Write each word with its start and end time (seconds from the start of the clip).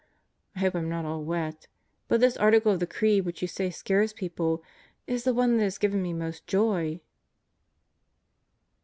I 0.55 0.61
hope 0.61 0.73
I'm 0.73 0.89
not 0.89 1.05
all 1.05 1.23
wet. 1.23 1.67
But 2.07 2.21
this 2.21 2.35
Article 2.35 2.71
of 2.71 2.79
the 2.79 2.87
Creed, 2.87 3.23
which 3.23 3.43
you 3.43 3.47
say 3.47 3.69
scares 3.69 4.13
people, 4.13 4.63
is 5.05 5.25
the 5.25 5.31
one 5.35 5.57
that 5.57 5.63
has 5.63 5.77
given 5.77 6.01
me 6.01 6.11
most 6.11 6.47
joy." 6.47 7.01